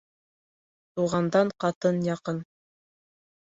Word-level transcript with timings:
Туғандан 1.01 1.53
ҡатын 1.65 2.01
яҡын. 2.09 2.43